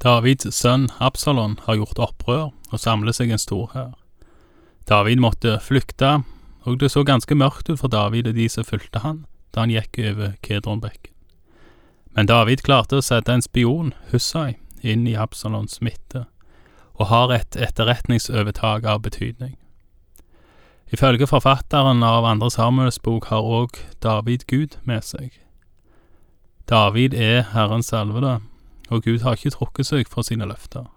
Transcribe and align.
Davids 0.00 0.48
sønn 0.56 0.88
Absalon 0.96 1.58
har 1.66 1.76
gjort 1.76 1.98
opprør 2.00 2.46
og 2.72 2.80
samler 2.80 3.12
seg 3.12 3.34
en 3.34 3.42
stor 3.42 3.66
hær. 3.74 3.90
David 4.88 5.20
måtte 5.20 5.58
flykte, 5.60 6.22
og 6.64 6.80
det 6.80 6.88
så 6.90 7.04
ganske 7.04 7.36
mørkt 7.36 7.68
ut 7.68 7.82
for 7.82 7.92
David 7.92 8.30
og 8.30 8.38
de 8.38 8.48
som 8.48 8.64
fulgte 8.64 9.04
han, 9.04 9.26
da 9.52 9.66
han 9.66 9.74
gikk 9.74 10.00
over 10.08 10.32
Kedronbekken. 10.40 11.12
Men 12.16 12.26
David 12.26 12.64
klarte 12.64 12.98
å 12.98 13.04
sette 13.04 13.32
en 13.32 13.44
spion, 13.44 13.92
Hussai, 14.10 14.56
inn 14.80 15.04
i 15.06 15.18
Absalons 15.20 15.82
midte, 15.84 16.24
og 16.96 17.12
har 17.12 17.32
et 17.36 17.56
etterretningsovertak 17.56 18.88
av 18.88 19.02
betydning. 19.04 19.58
Ifølge 20.90 21.28
forfatteren 21.28 22.02
av 22.02 22.24
Andre 22.24 22.50
Samuels 22.50 22.98
bok 22.98 23.28
har 23.30 23.44
òg 23.44 23.76
David 24.02 24.48
Gud 24.48 24.80
med 24.82 25.04
seg. 25.04 25.36
David 26.66 27.14
er 27.14 27.44
Herrens 27.52 27.92
salvede, 27.92 28.40
og 28.90 29.02
Gud 29.02 29.22
har 29.22 29.38
ikke 29.38 29.54
trukket 29.54 29.86
seg 29.86 30.08
fra 30.08 30.22
sine 30.26 30.48
løfter. 30.50 30.90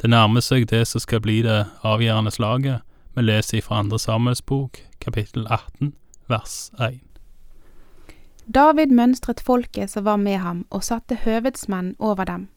Det 0.00 0.10
nærmer 0.10 0.44
seg 0.44 0.68
det 0.70 0.84
som 0.86 1.02
skal 1.02 1.20
bli 1.24 1.40
det 1.42 1.64
avgjørende 1.82 2.30
slaget, 2.30 2.84
vi 3.16 3.22
leser 3.22 3.60
fra 3.60 3.80
Andre 3.82 3.98
Samuels 3.98 4.42
bok, 4.42 4.78
kapittel 5.00 5.46
18, 5.50 5.94
vers 6.28 6.70
1. 6.78 7.00
David 8.54 8.92
mønstret 8.94 9.40
folket 9.40 9.90
som 9.90 10.04
var 10.04 10.16
med 10.16 10.38
ham, 10.38 10.66
og 10.70 10.84
satte 10.84 11.18
høvedsmenn 11.24 11.96
over 11.98 12.24
dem, 12.24 12.48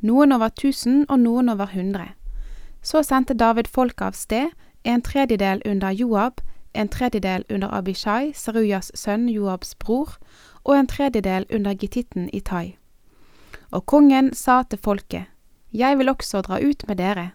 noen 0.00 0.32
over 0.32 0.48
tusen 0.48 1.04
og 1.08 1.20
noen 1.20 1.48
over 1.48 1.70
hundre. 1.74 2.08
Så 2.82 3.02
sendte 3.02 3.34
David 3.34 3.68
folket 3.68 4.06
av 4.06 4.18
sted, 4.18 4.50
en 4.84 5.02
tredjedel 5.02 5.62
under 5.66 5.90
Joab, 5.90 6.40
en 6.74 6.88
tredjedel 6.88 7.44
under 7.50 7.68
Abishai, 7.74 8.32
Serujas 8.34 8.90
sønn 8.94 9.28
Joabs 9.28 9.74
bror, 9.74 10.16
og 10.64 10.78
en 10.78 10.86
tredjedel 10.86 11.46
under 11.54 11.74
gittitten 11.74 12.30
Itai. 12.32 12.77
Og 13.70 13.86
kongen 13.86 14.34
sa 14.34 14.62
til 14.62 14.78
folket, 14.78 15.26
Jeg 15.72 15.98
vil 15.98 16.08
også 16.08 16.40
dra 16.42 16.58
ut 16.60 16.84
med 16.88 16.96
dere. 16.96 17.32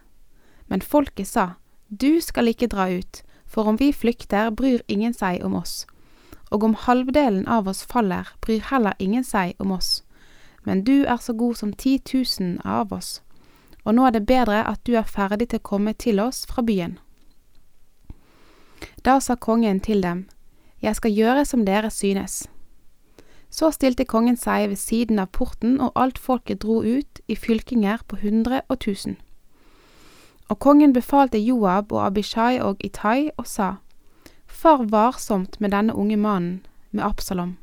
Men 0.66 0.80
folket 0.82 1.26
sa, 1.26 1.54
Du 1.90 2.20
skal 2.20 2.48
ikke 2.48 2.66
dra 2.66 2.88
ut, 2.90 3.22
for 3.46 3.68
om 3.68 3.78
vi 3.78 3.92
flykter, 3.92 4.50
bryr 4.50 4.80
ingen 4.88 5.14
seg 5.14 5.44
om 5.44 5.54
oss. 5.54 5.86
Og 6.50 6.64
om 6.64 6.74
halvdelen 6.74 7.46
av 7.48 7.68
oss 7.68 7.84
faller, 7.84 8.34
bryr 8.40 8.60
heller 8.70 8.94
ingen 8.98 9.24
seg 9.24 9.54
om 9.58 9.70
oss. 9.72 10.02
Men 10.64 10.84
du 10.84 11.04
er 11.04 11.16
så 11.16 11.32
god 11.32 11.56
som 11.56 11.72
ti 11.72 11.98
tusen 11.98 12.60
av 12.64 12.92
oss, 12.92 13.20
og 13.84 13.94
nå 13.94 14.06
er 14.06 14.10
det 14.10 14.26
bedre 14.26 14.64
at 14.64 14.80
du 14.84 14.96
er 14.96 15.04
ferdig 15.04 15.48
til 15.48 15.60
å 15.60 15.68
komme 15.68 15.92
til 15.94 16.20
oss 16.20 16.46
fra 16.46 16.62
byen. 16.62 16.98
Da 19.04 19.20
sa 19.20 19.36
kongen 19.36 19.80
til 19.80 20.00
dem, 20.00 20.26
Jeg 20.82 20.96
skal 20.96 21.10
gjøre 21.10 21.44
som 21.44 21.64
dere 21.64 21.90
synes. 21.90 22.48
Så 23.54 23.70
stilte 23.70 24.02
kongen 24.04 24.34
seg 24.40 24.66
ved 24.72 24.80
siden 24.80 25.20
av 25.22 25.30
porten, 25.30 25.76
og 25.78 25.94
alt 25.94 26.18
folket 26.18 26.64
dro 26.64 26.80
ut 26.82 27.20
i 27.30 27.36
fylkinger 27.38 28.02
på 28.10 28.18
hundre 28.24 28.64
og 28.68 28.80
tusen. 28.82 29.14
Og 30.50 30.58
kongen 30.58 30.92
befalte 30.92 31.38
Joab 31.38 31.92
og 31.92 32.06
Abishai 32.06 32.58
og 32.60 32.82
Itai 32.84 33.30
og 33.36 33.46
sa, 33.46 33.76
Far 34.46 34.82
varsomt 34.90 35.60
med 35.60 35.70
denne 35.70 35.94
unge 35.94 36.16
mannen, 36.16 36.64
med 36.90 37.04
Absalom. 37.04 37.56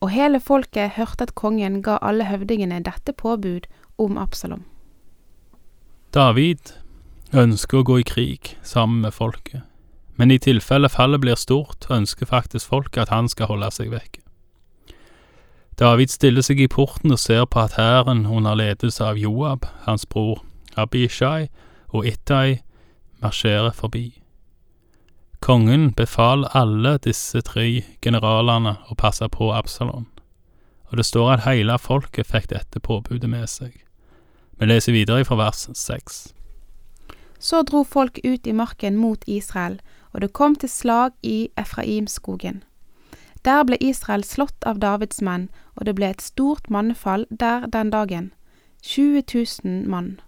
Og 0.00 0.10
hele 0.10 0.40
folket 0.40 0.96
hørte 0.98 1.28
at 1.28 1.34
kongen 1.34 1.80
ga 1.82 1.98
alle 2.02 2.26
høvdingene 2.26 2.82
dette 2.82 3.12
påbud 3.12 3.70
om 3.98 4.18
Absalom. 4.18 4.64
David 6.14 6.74
ønsker 7.32 7.80
å 7.80 7.86
gå 7.86 8.00
i 8.02 8.06
krig 8.06 8.56
sammen 8.62 9.06
med 9.06 9.14
folket, 9.14 9.62
men 10.18 10.34
i 10.34 10.38
tilfelle 10.38 10.90
fallet 10.90 11.22
blir 11.22 11.38
stort, 11.38 11.86
ønsker 11.90 12.26
faktisk 12.26 12.74
folket 12.74 13.06
at 13.06 13.14
han 13.14 13.30
skal 13.30 13.50
holde 13.54 13.70
seg 13.74 13.94
vekke. 13.94 14.23
David 15.78 16.12
stiller 16.12 16.44
seg 16.46 16.60
i 16.62 16.68
porten 16.70 17.10
og 17.10 17.18
ser 17.18 17.46
på 17.50 17.64
at 17.64 17.74
hæren 17.74 18.26
under 18.26 18.54
ledelse 18.54 19.02
av 19.04 19.18
Joab, 19.18 19.66
hans 19.88 20.06
bror 20.06 20.44
Abishai 20.76 21.48
og 21.88 22.06
Ittai 22.06 22.60
marsjerer 23.22 23.72
forbi. 23.74 24.20
Kongen 25.42 25.90
befaler 25.92 26.54
alle 26.56 26.94
disse 27.04 27.42
tre 27.44 27.82
generalene 28.02 28.76
å 28.88 28.94
passe 28.94 29.26
på 29.28 29.50
Absalon, 29.52 30.06
og 30.90 30.96
det 30.96 31.06
står 31.10 31.32
at 31.34 31.44
hele 31.48 31.76
folket 31.78 32.30
fikk 32.30 32.48
dette 32.54 32.80
påbudet 32.80 33.28
med 33.30 33.50
seg. 33.50 33.74
Vi 34.56 34.70
leser 34.70 34.94
videre 34.94 35.26
fra 35.26 35.36
vers 35.42 35.66
seks. 35.74 36.28
Så 37.38 37.64
dro 37.66 37.82
folk 37.84 38.20
ut 38.24 38.46
i 38.46 38.54
marken 38.56 38.96
mot 38.96 39.26
Israel, 39.26 39.80
og 40.14 40.22
det 40.22 40.32
kom 40.32 40.54
til 40.56 40.70
slag 40.70 41.12
i 41.22 41.50
Efraimskogen. 41.58 42.62
Der 43.44 43.64
ble 43.64 43.76
Israel 43.80 44.24
slått 44.24 44.64
av 44.64 44.78
Davids 44.80 45.20
menn, 45.20 45.48
og 45.76 45.84
det 45.84 45.94
ble 45.98 46.08
et 46.14 46.22
stort 46.24 46.70
mannefall 46.72 47.26
der 47.30 47.66
den 47.68 47.90
dagen, 47.92 48.30
20 48.82 49.24
000 49.64 49.88
mann. 49.88 50.20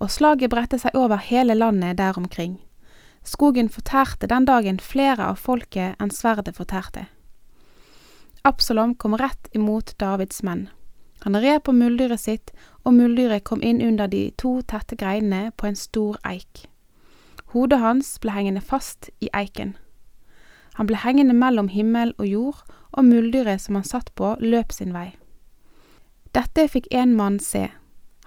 Og 0.00 0.10
slaget 0.10 0.50
bredte 0.52 0.78
seg 0.80 0.96
over 0.96 1.16
hele 1.16 1.54
landet 1.54 1.96
der 1.98 2.16
omkring. 2.16 2.58
Skogen 3.24 3.68
fortærte 3.68 4.26
den 4.26 4.44
dagen 4.44 4.80
flere 4.80 5.28
av 5.32 5.40
folket 5.40 5.96
enn 6.00 6.12
sverdet 6.12 6.56
fortærte. 6.56 7.06
Absalom 8.44 8.94
kom 8.94 9.16
rett 9.20 9.48
imot 9.52 9.94
Davids 10.00 10.42
menn. 10.42 10.68
Han 11.24 11.36
red 11.36 11.62
på 11.64 11.72
muldyret 11.76 12.20
sitt, 12.20 12.52
og 12.84 12.96
muldyret 12.96 13.44
kom 13.44 13.60
inn 13.62 13.82
under 13.84 14.08
de 14.08 14.30
to 14.40 14.60
tette 14.62 14.96
greinene 14.96 15.52
på 15.56 15.68
en 15.68 15.76
stor 15.76 16.16
eik. 16.24 16.64
Hodet 17.52 17.80
hans 17.82 18.14
ble 18.22 18.32
hengende 18.32 18.64
fast 18.64 19.10
i 19.20 19.28
eiken. 19.36 19.74
Han 20.74 20.86
ble 20.86 20.98
hengende 21.02 21.34
mellom 21.34 21.68
himmel 21.68 22.14
og 22.18 22.26
jord, 22.26 22.60
og 22.92 23.04
muldyret 23.06 23.62
som 23.62 23.78
han 23.78 23.86
satt 23.86 24.10
på, 24.18 24.34
løp 24.40 24.72
sin 24.72 24.94
vei. 24.94 25.12
Dette 26.34 26.68
fikk 26.70 26.86
en 26.94 27.14
mann 27.18 27.38
se. 27.42 27.68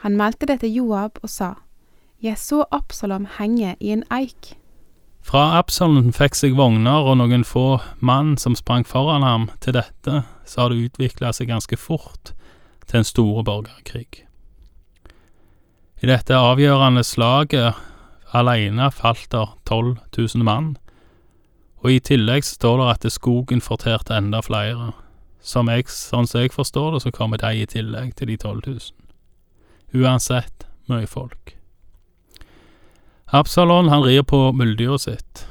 Han 0.04 0.18
meldte 0.20 0.48
det 0.48 0.60
til 0.64 0.76
Joab 0.82 1.20
og 1.24 1.30
sa, 1.30 1.54
Jeg 2.24 2.38
så 2.38 2.66
Absalom 2.72 3.28
henge 3.40 3.76
i 3.80 3.92
en 3.92 4.04
eik. 4.12 4.56
Fra 5.24 5.58
Absalom 5.58 6.12
fikk 6.12 6.36
seg 6.36 6.56
vogner 6.60 7.08
og 7.08 7.18
noen 7.22 7.46
få 7.48 7.80
mann 8.00 8.36
som 8.38 8.56
sprang 8.60 8.84
foran 8.88 9.24
ham, 9.24 9.48
til 9.64 9.78
dette 9.80 10.24
så 10.46 10.62
har 10.62 10.74
det 10.74 10.90
utvikla 10.90 11.32
seg 11.32 11.48
ganske 11.48 11.80
fort 11.80 12.34
til 12.88 13.00
en 13.00 13.08
store 13.08 13.44
borgerkrig. 13.48 14.26
I 16.04 16.10
dette 16.12 16.36
avgjørende 16.36 17.06
slaget 17.08 17.80
alene 18.36 18.90
falt 18.92 19.30
der 19.32 19.56
12 19.64 19.96
000 20.18 20.44
mann, 20.44 20.74
og 21.84 21.92
i 21.92 22.00
tillegg 22.00 22.46
står 22.48 22.80
det 22.80 22.92
at 22.94 23.12
skogen 23.12 23.62
forterte 23.62 24.16
enda 24.16 24.40
flere. 24.42 24.94
Som 25.44 25.68
jeg, 25.68 25.90
sånn 25.92 26.28
som 26.30 26.40
jeg 26.40 26.54
forstår 26.56 26.94
det, 26.96 27.02
så 27.04 27.12
kommer 27.12 27.42
de 27.42 27.52
i 27.60 27.68
tillegg 27.68 28.14
til 28.16 28.32
de 28.32 28.38
12 28.40 28.62
000. 28.64 28.80
Uansett 30.00 30.64
mye 30.88 31.08
folk. 31.08 31.58
Absalon 33.34 33.90
han 33.92 34.06
rir 34.06 34.24
på 34.24 34.40
muldyret 34.56 35.04
sitt, 35.04 35.44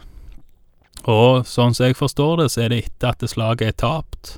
og 1.03 1.49
sånn 1.51 1.75
som 1.75 1.89
jeg 1.89 1.99
forstår 1.99 2.39
det, 2.41 2.49
så 2.55 2.63
er 2.65 2.73
det 2.73 2.85
etter 2.87 3.11
at 3.11 3.25
slaget 3.27 3.69
er 3.69 3.77
tapt. 3.83 4.37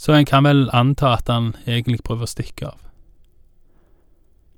Så 0.00 0.16
en 0.16 0.26
kan 0.26 0.48
vel 0.48 0.64
anta 0.72 1.12
at 1.18 1.28
han 1.30 1.52
egentlig 1.66 2.00
prøver 2.02 2.26
å 2.26 2.32
stikke 2.32 2.72
av. 2.72 2.80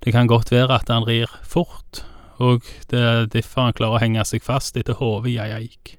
Det 0.06 0.14
kan 0.14 0.30
godt 0.30 0.52
være 0.54 0.78
at 0.78 0.92
han 0.92 1.04
rir 1.08 1.28
fort, 1.42 2.04
og 2.38 2.64
det 2.88 3.00
er 3.00 3.28
derfor 3.32 3.68
han 3.68 3.76
klarer 3.76 3.98
å 3.98 4.02
henge 4.04 4.24
seg 4.28 4.44
fast 4.44 4.78
etter 4.78 4.96
hodet 5.00 5.34
i 5.34 5.38
ei 5.42 5.50
eik. 5.58 5.96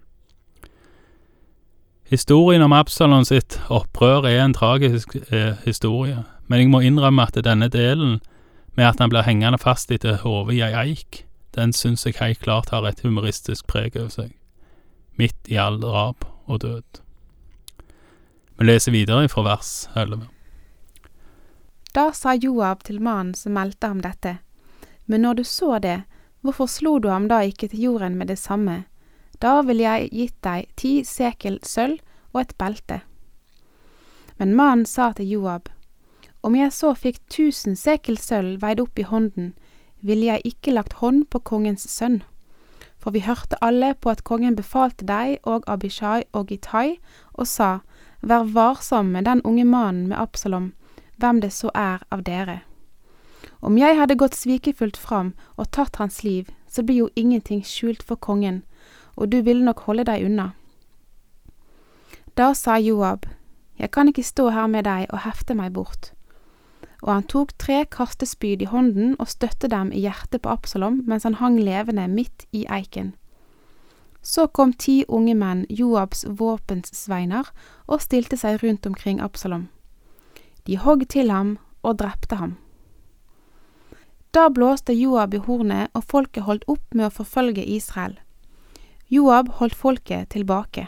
Historien 2.05 2.61
om 2.61 2.73
Absalon 2.73 3.25
sitt 3.25 3.55
opprør 3.73 4.27
er 4.29 4.43
en 4.43 4.53
tragisk 4.53 5.15
eh, 5.33 5.55
historie, 5.65 6.19
men 6.45 6.61
jeg 6.61 6.69
må 6.69 6.83
innrømme 6.85 7.25
at 7.25 7.39
denne 7.47 7.65
delen 7.73 8.19
med 8.77 8.85
at 8.85 9.01
han 9.01 9.09
blir 9.09 9.25
hengende 9.25 9.57
fast 9.57 9.89
etter 9.89 10.19
hodet 10.21 10.59
i 10.59 10.61
ei 10.67 10.75
eik, 10.83 11.23
den 11.57 11.73
syns 11.73 12.05
jeg 12.05 12.19
helt 12.19 12.43
klart 12.43 12.69
har 12.69 12.85
et 12.85 13.01
humoristisk 13.01 13.65
preg 13.65 13.97
over 13.97 14.13
seg, 14.13 14.35
midt 15.17 15.49
i 15.49 15.57
all 15.57 15.79
drap 15.81 16.27
og 16.45 16.61
død. 16.61 17.01
Vi 18.59 18.69
leser 18.69 18.93
videre 18.93 19.25
fra 19.31 19.41
vers 19.49 19.73
11. 19.97 20.27
Da 21.95 22.11
sa 22.13 22.35
Joab 22.37 22.83
til 22.85 23.01
mannen 23.01 23.33
som 23.33 23.57
meldte 23.57 23.89
ham 23.89 24.05
dette, 24.05 24.37
men 25.09 25.25
når 25.25 25.41
du 25.41 25.43
så 25.43 25.79
det, 25.81 26.03
hvorfor 26.45 26.69
slo 26.69 26.99
du 26.99 27.09
ham 27.09 27.25
da 27.31 27.41
ikke 27.41 27.71
til 27.71 27.87
jorden 27.89 28.19
med 28.19 28.29
det 28.29 28.37
samme? 28.37 28.83
Da 29.41 29.61
ville 29.61 29.83
jeg 29.83 30.11
gitt 30.11 30.37
deg 30.45 30.69
ti 30.79 30.93
sekel 31.03 31.59
sølv 31.63 31.99
og 32.33 32.41
et 32.41 32.53
belte. 32.59 33.01
Men 34.39 34.55
mannen 34.55 34.85
sa 34.85 35.11
til 35.15 35.29
Joab, 35.37 35.69
om 36.45 36.55
jeg 36.55 36.73
så 36.75 36.91
fikk 36.93 37.21
tusen 37.31 37.75
sekel 37.79 38.19
sølv 38.21 38.61
veid 38.61 38.79
opp 38.83 38.99
i 38.99 39.07
hånden, 39.07 39.53
ville 40.05 40.27
jeg 40.27 40.51
ikke 40.51 40.75
lagt 40.75 40.99
hånd 41.01 41.23
på 41.33 41.41
kongens 41.41 41.87
sønn. 41.89 42.19
For 43.01 43.15
vi 43.15 43.23
hørte 43.25 43.57
alle 43.65 43.93
på 43.95 44.11
at 44.11 44.23
kongen 44.27 44.57
befalte 44.57 45.07
deg 45.09 45.39
og 45.43 45.65
Abishai 45.67 46.23
og 46.33 46.51
Itai, 46.51 46.99
og 47.33 47.47
sa, 47.49 47.79
Vær 48.21 48.45
varsom 48.53 49.11
med 49.13 49.25
den 49.25 49.41
unge 49.45 49.65
mannen 49.65 50.07
med 50.09 50.17
Absalom, 50.17 50.73
hvem 51.17 51.41
det 51.41 51.51
så 51.53 51.69
er 51.73 52.05
av 52.11 52.23
dere. 52.25 52.61
Om 53.61 53.77
jeg 53.77 53.97
hadde 53.97 54.17
gått 54.17 54.37
svikefullt 54.37 54.97
fram 54.97 55.33
og 55.57 55.71
tatt 55.71 55.97
hans 56.01 56.23
liv, 56.23 56.49
så 56.69 56.83
blir 56.83 57.05
jo 57.05 57.09
ingenting 57.15 57.63
skjult 57.65 58.03
for 58.03 58.17
kongen, 58.17 58.63
og 59.15 59.31
du 59.31 59.41
ville 59.41 59.65
nok 59.65 59.79
holde 59.87 60.05
deg 60.07 60.25
unna. 60.25 60.51
Da 62.37 62.53
sa 62.53 62.77
Joab, 62.77 63.25
Jeg 63.77 63.91
kan 63.91 64.07
ikke 64.07 64.23
stå 64.23 64.49
her 64.49 64.67
med 64.67 64.85
deg 64.85 65.07
og 65.11 65.19
hefte 65.19 65.53
meg 65.53 65.73
bort. 65.73 66.11
og 67.01 67.13
han 67.13 67.23
tok 67.23 67.51
tre 67.57 67.85
kastespyd 67.85 68.61
i 68.61 68.65
hånden 68.65 69.15
og 69.19 69.27
støtte 69.29 69.67
dem 69.67 69.91
i 69.91 69.99
hjertet 69.99 70.41
på 70.41 70.49
Absalom 70.49 71.03
mens 71.05 71.23
han 71.23 71.37
hang 71.37 71.59
levende 71.59 72.07
midt 72.07 72.47
i 72.51 72.65
eiken. 72.65 73.13
Så 74.25 74.47
kom 74.47 74.73
ti 74.73 75.03
unge 75.07 75.35
menn, 75.37 75.65
Joabs 75.69 76.25
våpensveiner, 76.25 77.45
og 77.85 78.01
stilte 78.01 78.37
seg 78.37 78.63
rundt 78.63 78.85
omkring 78.85 79.21
Absalom. 79.21 79.67
De 80.65 80.77
hogg 80.77 81.05
til 81.09 81.29
ham 81.29 81.59
og 81.83 81.99
drepte 81.99 82.35
ham. 82.35 82.55
Da 84.33 84.49
blåste 84.49 84.93
Joab 84.97 85.33
i 85.37 85.43
hornet, 85.45 85.93
og 85.93 86.03
folket 86.03 86.43
holdt 86.43 86.65
opp 86.67 86.97
med 86.97 87.05
å 87.05 87.13
forfølge 87.13 87.67
Israel. 87.69 88.17
Joab 89.09 89.49
holdt 89.59 89.75
folket 89.75 90.29
tilbake. 90.29 90.87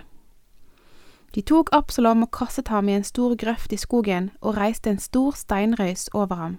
De 1.36 1.42
tok 1.42 1.70
Absalom 1.72 2.24
og 2.26 2.32
kastet 2.34 2.72
ham 2.74 2.88
i 2.90 2.96
en 2.98 3.04
stor 3.06 3.36
grøft 3.38 3.74
i 3.74 3.78
skogen 3.78 4.32
og 4.42 4.58
reiste 4.58 4.90
en 4.90 5.00
stor 5.00 5.36
steinrøys 5.38 6.08
over 6.14 6.36
ham. 6.36 6.58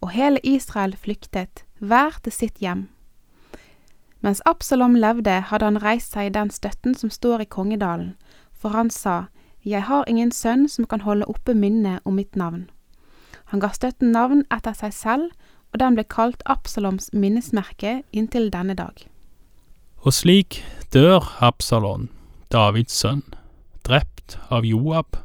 Og 0.00 0.10
hele 0.10 0.40
Israel 0.42 0.96
flyktet, 0.96 1.66
hver 1.78 2.16
til 2.24 2.32
sitt 2.32 2.58
hjem. 2.64 2.88
Mens 4.22 4.40
Absalom 4.46 4.94
levde, 4.94 5.40
hadde 5.40 5.64
han 5.64 5.82
reist 5.82 6.16
seg 6.16 6.30
i 6.30 6.34
den 6.38 6.50
støtten 6.50 6.94
som 6.94 7.10
står 7.10 7.44
i 7.44 7.50
kongedalen, 7.52 8.16
for 8.52 8.72
han 8.72 8.90
sa, 8.90 9.24
Jeg 9.64 9.82
har 9.82 10.08
ingen 10.08 10.32
sønn 10.32 10.68
som 10.68 10.86
kan 10.86 11.00
holde 11.00 11.28
oppe 11.28 11.54
minnet 11.54 12.00
om 12.04 12.14
mitt 12.14 12.36
navn. 12.36 12.70
Han 13.44 13.60
ga 13.60 13.68
støtten 13.68 14.10
navn 14.12 14.46
etter 14.50 14.72
seg 14.72 14.92
selv, 14.92 15.30
og 15.72 15.80
den 15.80 15.94
ble 15.94 16.04
kalt 16.04 16.42
Absaloms 16.46 17.12
minnesmerke 17.12 18.02
inntil 18.12 18.50
denne 18.50 18.74
dag. 18.74 19.11
Og 20.02 20.12
slik 20.12 20.58
dør 20.90 21.22
Absalon, 21.38 22.08
Davids 22.50 22.96
sønn 22.98 23.22
drept 23.86 24.36
av 24.50 24.66
Joab 24.66 25.18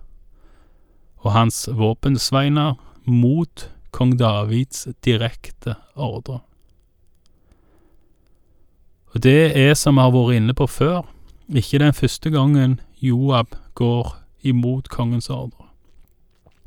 og 1.23 1.31
hans 1.33 1.65
våpensveiner 1.73 2.77
mot 3.09 3.67
kong 3.95 4.13
Davids 4.19 4.85
direkte 5.05 5.75
ordre. 5.95 6.41
Og 9.15 9.23
det 9.23 9.57
er 9.57 9.73
som 9.73 9.97
vi 9.97 10.05
har 10.05 10.13
vært 10.13 10.37
inne 10.37 10.53
på 10.57 10.67
før, 10.69 11.07
ikke 11.49 11.81
den 11.81 11.95
første 11.95 12.29
gangen 12.29 12.77
Joab 13.01 13.55
går 13.79 14.13
imot 14.45 14.91
kongens 14.93 15.31
ordre. 15.33 15.65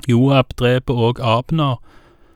Joab 0.09 0.57
dreper 0.59 0.97
òg 0.97 1.21
Abner, 1.23 1.79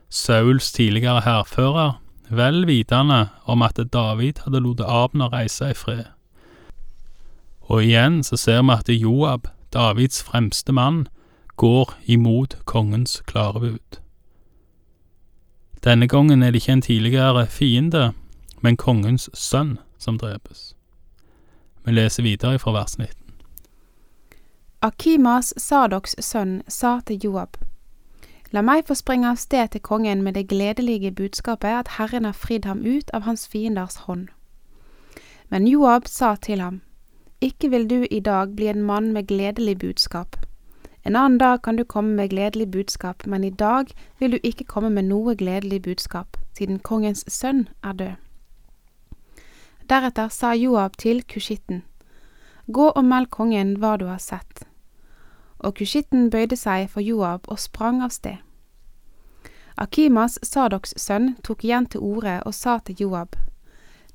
Sauls 0.09 0.71
tidligere 0.73 1.25
hærfører, 1.25 1.99
vel 2.31 2.67
vitende 2.67 3.29
om 3.45 3.63
at 3.63 3.81
David 3.93 4.45
hadde 4.45 4.61
latt 4.65 4.81
Abner 4.81 5.33
reise 5.33 5.71
i 5.71 5.75
fred. 5.75 6.05
Og 7.61 7.85
igjen 7.85 8.23
så 8.25 8.37
ser 8.37 8.63
vi 8.63 8.73
at 8.73 8.89
Joab, 8.89 9.49
Davids 9.73 10.23
fremste 10.23 10.73
mann, 10.73 11.07
går 11.57 11.95
imot 12.07 12.57
kongens 12.65 13.23
klare 13.27 13.61
bud. 13.61 14.01
Denne 15.85 16.09
gangen 16.09 16.43
er 16.43 16.51
det 16.51 16.63
ikke 16.63 16.73
en 16.73 16.83
tidligere 16.83 17.47
fiende, 17.47 18.13
men 18.61 18.77
kongens 18.77 19.29
sønn 19.35 19.79
som 19.99 20.19
drepes. 20.19 20.75
Vi 21.85 21.93
leser 21.93 22.23
videre 22.23 22.59
fra 22.59 22.73
vers 22.73 22.99
19. 22.99 23.13
Akimas, 24.83 25.55
Sadoks 25.57 26.17
sønn, 26.21 26.63
sa 26.69 27.01
til 27.07 27.21
Joab, 27.25 27.57
La 28.55 28.63
meg 28.63 28.85
få 28.87 28.95
springe 28.95 29.27
av 29.27 29.39
sted 29.43 29.73
til 29.73 29.83
kongen 29.83 30.21
med 30.23 30.37
det 30.39 30.45
gledelige 30.47 31.11
budskapet 31.11 31.75
at 31.75 31.89
Herren 31.97 32.25
har 32.29 32.37
fridd 32.39 32.69
ham 32.71 32.85
ut 32.87 33.09
av 33.11 33.25
hans 33.27 33.49
fienders 33.51 33.97
hånd. 34.07 34.29
Men 35.51 35.67
Joab 35.67 36.07
sa 36.07 36.37
til 36.39 36.61
ham, 36.63 36.77
ikke 37.41 37.71
vil 37.73 37.89
du 37.91 38.05
i 38.11 38.21
dag 38.21 38.53
bli 38.55 38.69
en 38.71 38.85
mann 38.87 39.13
med 39.13 39.27
gledelig 39.27 39.79
budskap. 39.79 40.37
En 41.05 41.17
annen 41.17 41.39
dag 41.39 41.63
kan 41.63 41.77
du 41.77 41.85
komme 41.85 42.15
med 42.15 42.31
gledelig 42.31 42.71
budskap, 42.71 43.27
men 43.27 43.45
i 43.45 43.51
dag 43.51 43.91
vil 44.19 44.31
du 44.33 44.39
ikke 44.43 44.65
komme 44.65 44.91
med 44.91 45.11
noe 45.11 45.35
gledelig 45.35 45.83
budskap, 45.83 46.39
siden 46.57 46.79
kongens 46.79 47.25
sønn 47.29 47.67
er 47.83 47.93
død. 47.93 48.15
Deretter 49.91 50.29
sa 50.29 50.55
Joab 50.55 50.97
til 50.97 51.25
kushitten, 51.27 51.83
Gå 52.73 52.87
og 52.89 53.05
meld 53.05 53.27
kongen 53.31 53.75
hva 53.83 53.97
du 53.97 54.07
har 54.07 54.23
sett. 54.23 54.63
Og 55.65 55.79
kushitten 55.79 56.29
bøyde 56.31 56.57
seg 56.61 56.91
for 56.93 57.01
Joab 57.01 57.49
og 57.49 57.59
sprang 57.59 58.03
av 58.05 58.13
sted. 58.13 58.37
Akimas, 59.81 60.37
Sadoks 60.43 60.93
sønn, 61.01 61.33
tok 61.43 61.65
igjen 61.65 61.87
til 61.91 62.05
orde 62.05 62.37
og 62.47 62.55
sa 62.55 62.79
til 62.79 63.01
Joab, 63.01 63.37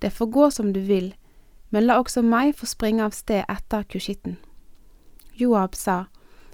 Det 0.02 0.14
får 0.14 0.26
gå 0.32 0.50
som 0.50 0.74
du 0.74 0.80
vil, 0.80 1.14
men 1.70 1.84
la 1.84 1.98
også 2.00 2.22
meg 2.22 2.56
få 2.56 2.66
springe 2.66 3.04
av 3.04 3.12
sted 3.12 3.44
etter 3.50 3.84
kushitten. 3.84 4.38
Joab 5.36 5.76
sa, 5.76 6.06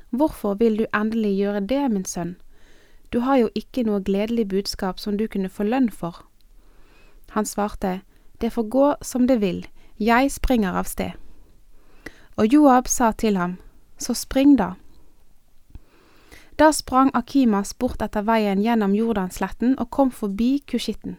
Hvorfor 0.09 0.55
vil 0.55 0.77
du 0.77 0.85
endelig 0.93 1.35
gjøre 1.37 1.67
det, 1.67 1.91
min 1.91 2.05
sønn? 2.05 2.35
Du 3.13 3.19
har 3.19 3.37
jo 3.37 3.49
ikke 3.55 3.83
noe 3.83 4.01
gledelig 4.01 4.47
budskap 4.47 4.99
som 4.99 5.17
du 5.17 5.27
kunne 5.27 5.49
få 5.49 5.63
lønn 5.63 5.89
for. 5.89 6.25
Han 7.29 7.45
svarte, 7.45 8.01
Det 8.41 8.53
får 8.53 8.69
gå 8.69 8.95
som 9.01 9.27
det 9.27 9.41
vil, 9.41 9.67
jeg 9.99 10.31
springer 10.31 10.73
av 10.73 10.83
sted. 10.83 11.11
Og 12.37 12.53
Joab 12.53 12.87
sa 12.87 13.11
til 13.11 13.37
ham, 13.37 13.57
Så 13.97 14.13
spring 14.13 14.57
da. 14.57 14.73
Da 16.55 16.71
sprang 16.73 17.11
Akimas 17.13 17.73
bort 17.73 18.01
etter 18.01 18.23
veien 18.23 18.61
gjennom 18.63 18.93
Jordansletten 18.95 19.75
og 19.75 19.89
kom 19.91 20.11
forbi 20.11 20.61
kushitten. 20.63 21.17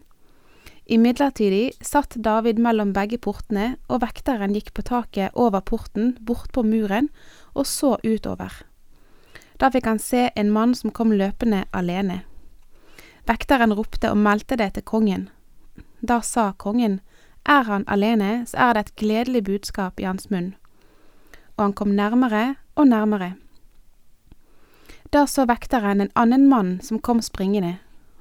Imidlertid 0.87 1.77
satt 1.85 2.15
David 2.23 2.61
mellom 2.63 2.93
begge 2.95 3.19
portene, 3.19 3.75
og 3.91 4.01
vekteren 4.05 4.55
gikk 4.55 4.71
på 4.73 4.85
taket 4.87 5.35
over 5.35 5.61
porten, 5.61 6.15
bort 6.21 6.53
på 6.55 6.63
muren, 6.63 7.11
og 7.55 7.67
så 7.67 7.97
utover. 8.07 8.55
Da 9.59 9.69
fikk 9.75 9.89
han 9.91 9.99
se 9.99 10.29
en 10.37 10.53
mann 10.55 10.77
som 10.79 10.95
kom 10.95 11.13
løpende 11.13 11.65
alene. 11.75 12.23
Vekteren 13.27 13.75
ropte 13.75 14.13
og 14.15 14.21
meldte 14.23 14.57
det 14.57 14.77
til 14.77 14.87
kongen. 14.87 15.29
Da 16.01 16.21
sa 16.23 16.53
kongen, 16.57 17.01
er 17.45 17.67
han 17.67 17.85
alene, 17.91 18.47
så 18.47 18.71
er 18.71 18.75
det 18.75 18.85
et 18.87 18.97
gledelig 19.03 19.43
budskap 19.45 20.01
i 20.01 20.07
hans 20.07 20.31
munn. 20.31 20.55
Og 21.57 21.67
han 21.67 21.75
kom 21.75 21.97
nærmere 21.99 22.55
og 22.77 22.89
nærmere. 22.89 23.35
Da 25.13 25.27
så 25.27 25.47
vekteren 25.47 26.01
en 26.01 26.11
annen 26.15 26.49
mann 26.49 26.81
som 26.83 26.99
kom 26.99 27.23
springende, 27.23 27.77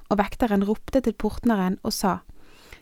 og 0.08 0.20
vekteren 0.20 0.64
ropte 0.64 1.00
til 1.02 1.14
portneren 1.18 1.78
og 1.82 1.92
sa, 1.92 2.18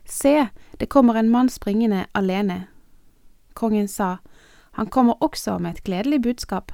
Se, 0.05 0.49
det 0.81 0.91
kommer 0.93 1.17
en 1.17 1.31
mann 1.33 1.49
springende 1.49 2.05
alene. 2.15 2.67
Kongen 3.55 3.89
sa, 3.89 4.19
Han 4.73 4.87
kommer 4.87 5.15
også 5.21 5.59
med 5.59 5.71
et 5.71 5.85
gledelig 5.85 6.23
budskap. 6.23 6.73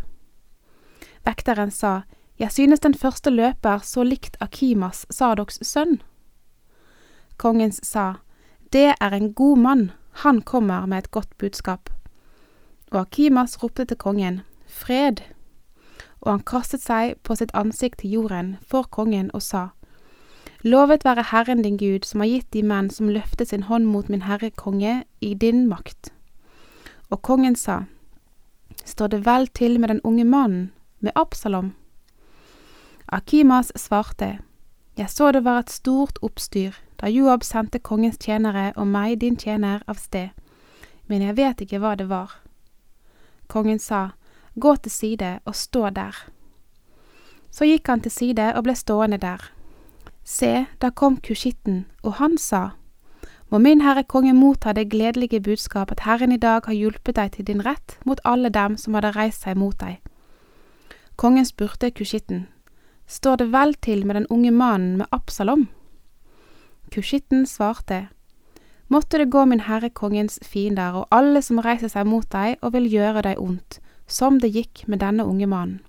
Vekteren 1.25 1.71
sa, 1.71 2.03
Jeg 2.39 2.53
synes 2.53 2.81
den 2.81 2.95
første 2.95 3.31
løper 3.31 3.79
så 3.79 4.03
likt 4.03 4.37
Akimas, 4.41 5.07
Sadoks 5.11 5.59
sønn. 5.63 6.03
Kongen 7.37 7.73
sa, 7.73 8.15
Det 8.73 8.95
er 9.01 9.13
en 9.13 9.33
god 9.35 9.59
mann, 9.59 9.93
han 10.13 10.43
kommer 10.43 10.87
med 10.87 10.99
et 10.99 11.11
godt 11.11 11.39
budskap. 11.39 11.91
Og 12.91 13.01
Akimas 13.01 13.63
ropte 13.63 13.85
til 13.85 13.97
kongen, 13.97 14.41
Fred! 14.67 15.23
Og 16.21 16.31
han 16.33 16.43
kastet 16.45 16.83
seg 16.85 17.17
på 17.23 17.37
sitt 17.37 17.53
ansikt 17.55 18.01
til 18.01 18.11
jorden 18.11 18.57
for 18.67 18.89
kongen 18.91 19.31
og 19.35 19.43
sa, 19.43 19.69
Lovet 20.63 21.05
være 21.05 21.23
Herren 21.31 21.63
din 21.63 21.79
Gud, 21.81 22.05
som 22.05 22.21
har 22.21 22.29
gitt 22.29 22.51
de 22.53 22.63
menn 22.63 22.91
som 22.93 23.09
løftet 23.09 23.49
sin 23.49 23.63
hånd 23.63 23.87
mot 23.89 24.09
min 24.13 24.27
herre 24.29 24.51
konge, 24.51 25.05
i 25.21 25.35
din 25.35 25.69
makt. 25.69 26.13
Og 27.11 27.23
kongen 27.23 27.57
sa, 27.57 27.85
Står 28.85 29.09
det 29.09 29.25
vel 29.27 29.49
til 29.49 29.81
med 29.81 29.89
den 29.89 30.01
unge 30.05 30.25
mannen, 30.25 30.73
med 31.01 31.13
Absalom? 31.15 31.73
Akimas 33.09 33.73
svarte, 33.77 34.39
Jeg 34.97 35.11
så 35.11 35.33
det 35.33 35.45
var 35.45 35.59
et 35.59 35.71
stort 35.71 36.19
oppstyr 36.23 36.77
da 37.01 37.09
Joab 37.09 37.45
sendte 37.45 37.79
kongens 37.79 38.19
tjenere 38.21 38.73
og 38.77 38.87
meg, 38.87 39.21
din 39.21 39.37
tjener, 39.37 39.81
av 39.89 39.97
sted, 39.97 40.29
men 41.09 41.23
jeg 41.23 41.37
vet 41.37 41.61
ikke 41.61 41.79
hva 41.81 41.95
det 41.97 42.09
var. 42.11 42.35
Kongen 43.49 43.79
sa, 43.79 44.11
Gå 44.59 44.77
til 44.77 44.91
side 44.91 45.41
og 45.45 45.55
stå 45.55 45.91
der. 45.91 46.17
Så 47.51 47.65
gikk 47.65 47.87
han 47.87 48.01
til 48.01 48.11
side 48.11 48.53
og 48.55 48.65
ble 48.65 48.75
stående 48.75 49.19
der. 49.19 49.51
Se, 50.25 50.67
da 50.83 50.91
kom 50.91 51.17
kushitten, 51.17 51.87
og 52.03 52.15
han 52.23 52.39
sa, 52.39 52.71
Må 53.51 53.59
min 53.59 53.81
herre 53.81 54.05
konge 54.05 54.33
motta 54.35 54.73
det 54.73 54.91
gledelige 54.91 55.41
budskap 55.41 55.91
at 55.91 56.01
Herren 56.01 56.33
i 56.33 56.37
dag 56.39 56.63
har 56.67 56.75
hjulpet 56.75 57.17
deg 57.17 57.33
til 57.33 57.47
din 57.47 57.65
rett 57.67 57.99
mot 58.07 58.21
alle 58.25 58.49
dem 58.49 58.77
som 58.77 58.95
hadde 58.95 59.11
reist 59.17 59.43
seg 59.43 59.57
mot 59.59 59.75
deg. 59.81 59.99
Kongen 61.17 61.45
spurte 61.45 61.91
kushitten, 61.91 62.47
Står 63.07 63.37
det 63.37 63.53
vel 63.53 63.75
til 63.75 64.07
med 64.07 64.15
den 64.15 64.27
unge 64.31 64.51
mannen 64.51 64.97
med 64.97 65.07
Absalom? 65.11 65.69
Kushitten 66.95 67.47
svarte, 67.47 68.09
Måtte 68.89 69.19
det 69.19 69.31
gå 69.31 69.45
min 69.45 69.61
herre 69.61 69.91
kongens 69.91 70.39
fiender 70.43 70.93
og 70.93 71.07
alle 71.11 71.43
som 71.43 71.59
reiser 71.59 71.89
seg 71.89 72.07
mot 72.07 72.27
deg 72.31 72.57
og 72.63 72.73
vil 72.73 72.87
gjøre 72.91 73.23
deg 73.23 73.39
ondt, 73.39 73.81
som 74.11 74.41
det 74.41 74.53
gikk 74.55 74.85
med 74.87 75.01
denne 75.01 75.25
unge 75.25 75.47
mannen. 75.47 75.81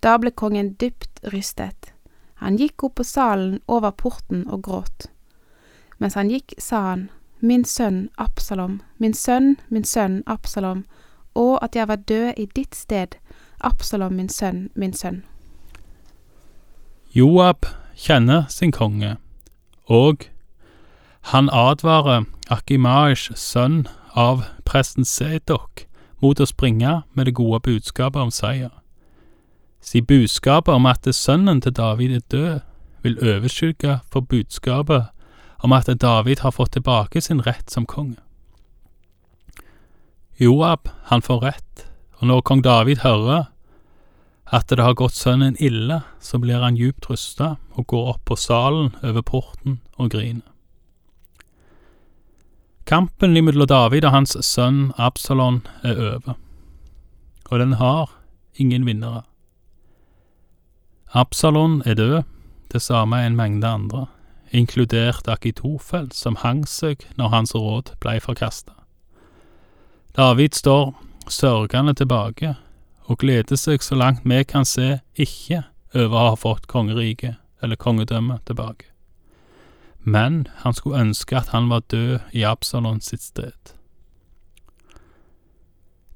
Da 0.00 0.16
ble 0.18 0.32
kongen 0.32 0.74
dypt 0.80 1.20
rystet. 1.32 1.92
Han 2.40 2.56
gikk 2.56 2.84
opp 2.84 2.94
på 2.96 3.04
salen 3.04 3.58
over 3.68 3.92
porten 3.92 4.46
og 4.48 4.62
gråt. 4.64 5.10
Mens 6.00 6.16
han 6.16 6.30
gikk, 6.32 6.54
sa 6.58 6.80
han, 6.90 7.10
Min 7.40 7.64
sønn 7.64 8.08
Absalom, 8.18 8.80
min 8.98 9.14
sønn, 9.14 9.56
min 9.68 9.84
sønn 9.84 10.22
Absalom, 10.26 10.84
og 11.34 11.58
at 11.64 11.76
jeg 11.76 11.88
var 11.88 11.96
død 11.96 12.32
i 12.36 12.46
ditt 12.56 12.74
sted, 12.76 13.16
Absalom, 13.60 14.12
min 14.12 14.28
sønn, 14.28 14.68
min 14.74 14.92
sønn. 14.92 15.22
Joab 17.12 17.64
kjenner 17.96 18.44
sin 18.48 18.72
konge, 18.72 19.16
og 19.84 20.28
han 21.32 21.48
advarer 21.52 22.24
Akimaish, 22.50 23.32
sønn 23.36 23.86
av 24.16 24.44
presten 24.64 25.04
Sedok 25.04 25.86
mot 26.20 26.40
å 26.40 26.46
springe 26.48 27.02
med 27.14 27.26
det 27.26 27.34
gode 27.34 27.60
budskapet 27.64 28.20
om 28.22 28.30
seier. 28.30 28.72
Si 29.80 30.00
budskapet 30.00 30.74
om 30.74 30.86
at 30.86 31.08
sønnen 31.14 31.60
til 31.60 31.72
David 31.72 32.16
er 32.16 32.26
død, 32.30 32.60
vil 33.02 33.16
overskygge 33.24 34.00
for 34.12 34.20
budskapet 34.20 35.08
om 35.64 35.72
at 35.72 35.88
David 36.00 36.42
har 36.44 36.52
fått 36.52 36.72
tilbake 36.72 37.20
sin 37.20 37.40
rett 37.46 37.70
som 37.70 37.86
konge. 37.86 38.20
Joab, 40.40 40.88
han 41.04 41.22
får 41.22 41.42
rett, 41.44 41.86
og 42.20 42.28
når 42.28 42.40
kong 42.40 42.62
David 42.64 43.02
hører 43.04 43.48
at 44.50 44.68
det 44.68 44.82
har 44.82 44.96
gått 44.98 45.14
sønnen 45.14 45.56
ille, 45.60 46.00
så 46.20 46.38
blir 46.38 46.60
han 46.60 46.76
djupt 46.76 47.10
rusta 47.10 47.54
og 47.76 47.86
går 47.86 48.14
opp 48.14 48.24
på 48.28 48.36
salen 48.36 48.94
over 49.02 49.22
porten 49.22 49.80
og 49.96 50.10
griner. 50.10 50.49
Kampen 52.90 53.36
mellom 53.44 53.68
David 53.70 54.02
og 54.08 54.10
hans 54.10 54.32
sønn 54.42 54.88
Absalon 54.98 55.60
er 55.86 55.94
over, 55.94 56.34
og 57.46 57.60
den 57.62 57.76
har 57.78 58.10
ingen 58.58 58.82
vinnere. 58.82 59.22
Absalon 61.14 61.84
er 61.86 61.94
død, 61.94 62.16
det 62.74 62.82
samme 62.82 63.20
er 63.22 63.30
en 63.30 63.38
mengde 63.38 63.70
andre, 63.70 64.08
inkludert 64.50 65.30
Akitofel, 65.30 66.10
som 66.10 66.40
hang 66.42 66.64
seg 66.66 67.06
når 67.14 67.30
hans 67.30 67.54
råd 67.54 67.94
blei 68.02 68.18
forkasta. 68.18 68.74
David 70.18 70.58
står 70.58 70.90
sørgende 71.30 71.94
tilbake 71.94 72.56
og 73.06 73.22
gleder 73.22 73.54
seg 73.54 73.86
så 73.86 73.94
langt 73.94 74.26
vi 74.26 74.42
kan 74.42 74.66
se 74.66 74.96
ikke 75.14 75.62
over 75.94 76.16
å 76.16 76.28
ha 76.32 76.38
fått 76.38 76.66
kongeriket 76.66 77.38
eller 77.62 77.78
kongedømmet 77.78 78.48
tilbake. 78.50 78.89
Men 80.02 80.46
han 80.56 80.74
skulle 80.74 81.00
ønske 81.00 81.36
at 81.36 81.48
han 81.48 81.70
var 81.70 81.80
død 81.80 82.18
i 82.32 82.42
Absalon 82.42 83.00
sitt 83.00 83.22
sted. 83.22 83.52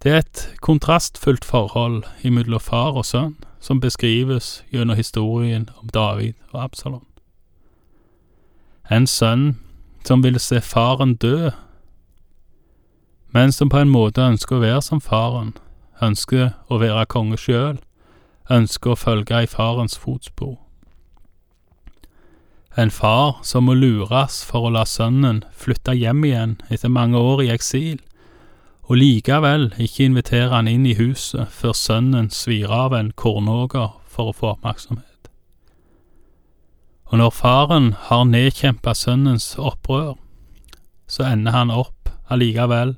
Det 0.03 0.13
er 0.13 0.19
et 0.19 0.55
kontrastfullt 0.61 1.45
forhold 1.45 2.05
imellom 2.23 2.61
far 2.61 2.93
og 2.93 3.05
sønn 3.05 3.37
som 3.61 3.81
beskrives 3.81 4.65
gjennom 4.73 4.97
historien 4.97 5.69
om 5.81 5.89
David 5.89 6.33
og 6.53 6.65
Absalon. 6.65 7.07
En 8.91 9.07
sønn 9.07 9.57
som 10.05 10.23
ville 10.23 10.39
se 10.39 10.61
faren 10.61 11.15
dø, 11.17 11.51
men 13.33 13.53
som 13.53 13.69
på 13.69 13.79
en 13.79 13.89
måte 13.89 14.21
ønsker 14.21 14.57
å 14.57 14.61
være 14.61 14.83
som 14.83 15.01
faren, 15.01 15.55
ønsker 16.03 16.53
å 16.69 16.79
være 16.79 17.07
konge 17.07 17.41
sjøl, 17.41 17.81
ønsker 18.51 18.93
å 18.93 19.01
følge 19.01 19.43
i 19.43 19.49
farens 19.49 19.97
fotspor. 19.99 20.59
En 22.77 22.91
far 22.91 23.37
som 23.47 23.69
må 23.69 23.77
lures 23.79 24.41
for 24.43 24.67
å 24.67 24.73
la 24.75 24.83
sønnen 24.89 25.45
flytte 25.55 25.95
hjem 25.95 26.25
igjen 26.27 26.57
etter 26.75 26.91
mange 26.91 27.21
år 27.21 27.45
i 27.45 27.53
eksil, 27.55 28.01
og 28.91 28.99
likevel 28.99 29.69
ikke 29.81 30.09
invitere 30.09 30.51
han 30.53 30.69
inn 30.69 30.85
i 30.87 30.97
huset 30.99 31.49
før 31.55 31.77
sønnen 31.79 32.33
svir 32.35 32.73
av 32.75 32.97
en 32.99 33.13
kornåger 33.15 33.95
for 34.11 34.33
å 34.33 34.35
få 34.37 34.51
oppmerksomhet. 34.57 35.31
Og 37.13 37.21
når 37.21 37.31
faren 37.31 37.89
har 38.09 38.27
nedkjempa 38.27 38.97
sønnens 38.99 39.53
opprør, 39.55 40.17
så 41.07 41.29
ender 41.31 41.55
han 41.55 41.71
opp 41.71 42.11
allikevel 42.33 42.97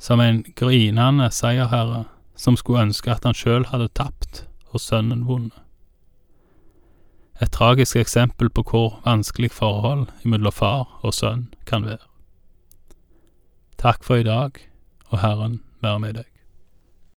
som 0.00 0.22
en 0.24 0.40
grinende 0.56 1.28
seierherre 1.34 2.06
som 2.36 2.56
skulle 2.56 2.88
ønske 2.88 3.12
at 3.12 3.28
han 3.28 3.36
sjøl 3.36 3.68
hadde 3.68 3.92
tapt 3.92 4.44
og 4.72 4.80
sønnen 4.80 5.26
vunnet. 5.28 5.65
Et 7.42 7.52
tragisk 7.52 7.96
eksempel 8.00 8.48
på 8.48 8.62
hvor 8.64 9.00
vanskelig 9.04 9.50
forhold 9.52 10.06
mellom 10.24 10.52
far 10.52 10.86
og 11.02 11.12
sønn 11.14 11.48
kan 11.68 11.84
være. 11.84 12.00
Takk 13.76 14.04
for 14.04 14.16
i 14.16 14.24
dag, 14.24 14.56
og 15.12 15.20
Herren 15.20 15.60
være 15.84 16.00
med 16.00 16.14
deg. 16.22 16.35